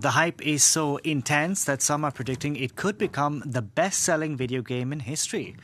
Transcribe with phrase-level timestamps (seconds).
[0.00, 4.34] The hype is so intense that some are predicting it could become the best selling
[4.34, 5.56] video game in history.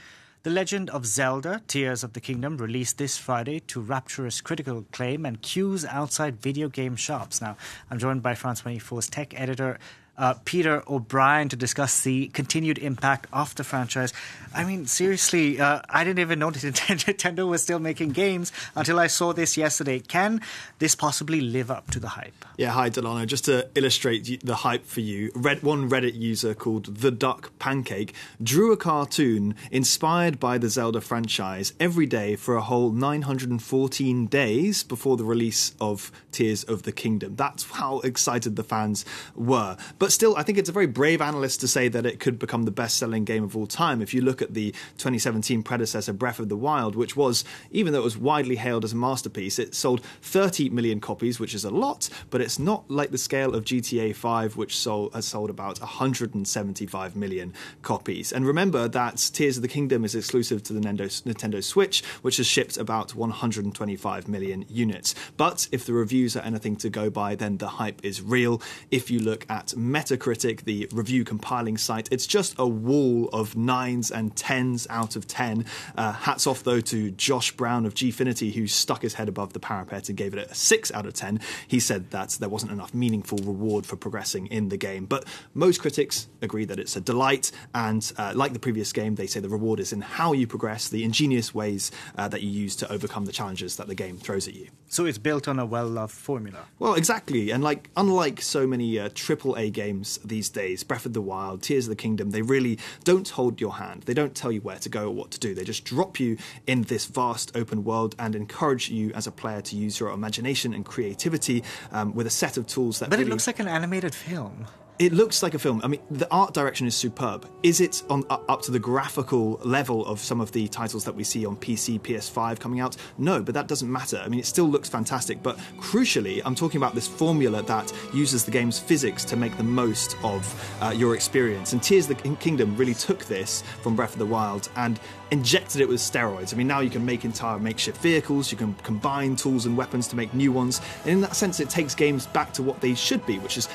[0.42, 5.24] The Legend of Zelda Tears of the Kingdom released this Friday to rapturous critical acclaim
[5.24, 7.40] and queues outside video game shops.
[7.40, 7.56] Now,
[7.90, 9.78] I'm joined by France 24's tech editor
[10.18, 14.12] uh, Peter O'Brien to discuss the continued impact of the franchise.
[14.54, 19.06] I mean, seriously, uh, I didn't even that Nintendo was still making games until I
[19.06, 20.00] saw this yesterday.
[20.00, 20.40] Can
[20.78, 22.44] this possibly live up to the hype?
[22.56, 23.26] Yeah, hi Delano.
[23.26, 28.14] Just to illustrate the hype for you, Red, one Reddit user called The Duck Pancake
[28.42, 34.82] drew a cartoon inspired by the Zelda franchise every day for a whole 914 days
[34.82, 37.36] before the release of Tears of the Kingdom.
[37.36, 39.04] That's how excited the fans
[39.34, 39.76] were.
[39.98, 42.38] But but still, I think it's a very brave analyst to say that it could
[42.38, 44.00] become the best selling game of all time.
[44.00, 48.02] If you look at the 2017 predecessor, Breath of the Wild, which was, even though
[48.02, 51.70] it was widely hailed as a masterpiece, it sold 30 million copies, which is a
[51.70, 55.80] lot, but it's not like the scale of GTA 5, which sold, has sold about
[55.80, 58.32] 175 million copies.
[58.32, 62.46] And remember that Tears of the Kingdom is exclusive to the Nintendo Switch, which has
[62.46, 65.16] shipped about 125 million units.
[65.36, 68.62] But if the reviews are anything to go by, then the hype is real.
[68.92, 74.10] If you look at Metacritic, the review compiling site, it's just a wall of nines
[74.10, 75.64] and tens out of ten.
[75.96, 79.58] Uh, hats off though to Josh Brown of Gfinity, who stuck his head above the
[79.58, 81.40] parapet and gave it a six out of ten.
[81.66, 85.24] He said that there wasn't enough meaningful reward for progressing in the game, but
[85.54, 87.50] most critics agree that it's a delight.
[87.74, 90.90] And uh, like the previous game, they say the reward is in how you progress,
[90.90, 94.46] the ingenious ways uh, that you use to overcome the challenges that the game throws
[94.46, 94.68] at you.
[94.88, 96.66] So it's built on a well-loved formula.
[96.78, 101.20] Well, exactly, and like unlike so many uh, AAA games these days, Breath of the
[101.20, 104.02] Wild, Tears of the Kingdom, they really don't hold your hand.
[104.02, 105.54] They don't tell you where to go or what to do.
[105.54, 109.60] They just drop you in this vast open world and encourage you as a player
[109.62, 113.10] to use your imagination and creativity um, with a set of tools that.
[113.10, 113.30] But really...
[113.30, 114.66] it looks like an animated film
[114.98, 115.80] it looks like a film.
[115.84, 117.46] I mean, the art direction is superb.
[117.62, 121.22] Is it on up to the graphical level of some of the titles that we
[121.22, 122.96] see on PC, PS5 coming out?
[123.18, 124.22] No, but that doesn't matter.
[124.24, 125.42] I mean, it still looks fantastic.
[125.42, 129.62] But crucially, I'm talking about this formula that uses the game's physics to make the
[129.62, 130.42] most of
[130.80, 131.72] uh, your experience.
[131.72, 134.98] And Tears of the Kingdom really took this from Breath of the Wild and
[135.30, 136.54] injected it with steroids.
[136.54, 140.08] I mean, now you can make entire makeshift vehicles, you can combine tools and weapons
[140.08, 140.80] to make new ones.
[141.02, 143.68] And in that sense, it takes games back to what they should be, which is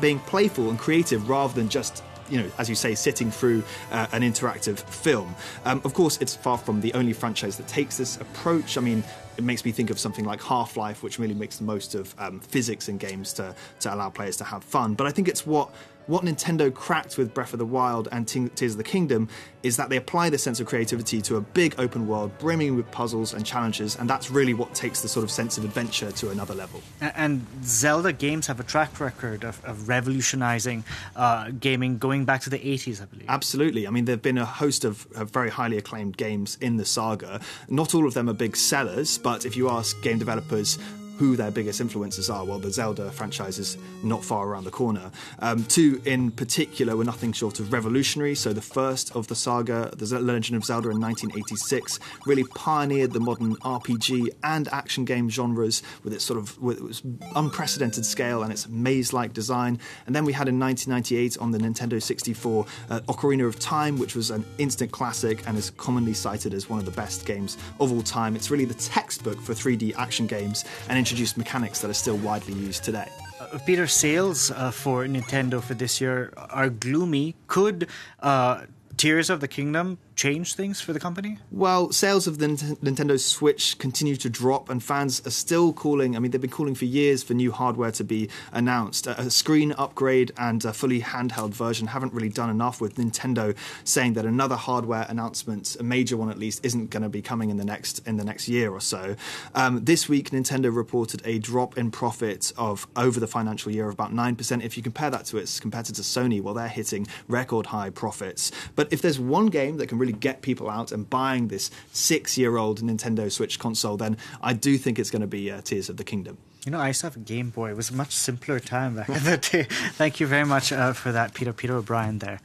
[0.00, 4.06] being playful and creative rather than just you know, as you say, sitting through uh,
[4.12, 5.34] an interactive film.
[5.64, 8.76] Um, of course, it's far from the only franchise that takes this approach.
[8.76, 9.04] I mean,
[9.36, 12.14] it makes me think of something like Half Life, which really makes the most of
[12.18, 14.94] um, physics in games to, to allow players to have fun.
[14.94, 15.70] But I think it's what
[16.06, 19.28] what Nintendo cracked with Breath of the Wild and Tears of the Kingdom
[19.62, 22.88] is that they apply this sense of creativity to a big open world brimming with
[22.92, 26.30] puzzles and challenges, and that's really what takes the sort of sense of adventure to
[26.30, 26.80] another level.
[27.00, 30.84] And Zelda games have a track record of, of revolutionizing
[31.16, 33.26] uh, gaming going back to the 80s, I believe.
[33.28, 33.88] Absolutely.
[33.88, 36.84] I mean, there have been a host of, of very highly acclaimed games in the
[36.84, 37.40] saga.
[37.68, 40.78] Not all of them are big sellers, but if you ask game developers,
[41.18, 42.44] who their biggest influences are.
[42.44, 45.10] Well, the Zelda franchise is not far around the corner.
[45.38, 48.34] Um, two in particular were nothing short of revolutionary.
[48.34, 53.20] So the first of the saga, The Legend of Zelda in 1986, really pioneered the
[53.20, 57.02] modern RPG and action game genres with its sort of with its
[57.34, 59.78] unprecedented scale and its maze-like design.
[60.06, 64.14] And then we had in 1998 on the Nintendo 64 uh, Ocarina of Time, which
[64.14, 67.92] was an instant classic and is commonly cited as one of the best games of
[67.92, 68.36] all time.
[68.36, 72.52] It's really the textbook for 3D action games and introduced mechanics that are still widely
[72.52, 73.08] used today.
[73.38, 77.36] Uh, Peter, sales uh, for Nintendo for this year are gloomy.
[77.46, 77.86] Could
[78.18, 78.62] uh,
[78.96, 81.38] Tears of the Kingdom change things for the company?
[81.50, 86.16] Well, sales of the Nintendo Switch continue to drop, and fans are still calling.
[86.16, 89.06] I mean, they've been calling for years for new hardware to be announced.
[89.06, 93.54] A screen upgrade and a fully handheld version haven't really done enough, with Nintendo
[93.84, 97.50] saying that another hardware announcement, a major one at least, isn't going to be coming
[97.50, 99.16] in the next in the next year or so.
[99.54, 103.92] Um, this week, Nintendo reported a drop in profit of over the financial year of
[103.94, 104.64] about nine percent.
[104.64, 108.50] If you compare that to its competitor Sony, well, they're hitting record high profits.
[108.74, 111.70] But if there's one game that can really really get people out and buying this
[111.92, 115.60] six year old Nintendo Switch console, then I do think it's going to be uh,
[115.60, 116.38] Tears of the Kingdom.
[116.64, 117.70] You know, I used to have a Game Boy.
[117.70, 119.68] It was a much simpler time back in the day.
[119.92, 121.52] Thank you very much uh, for that, Peter.
[121.52, 122.40] Peter O'Brien there.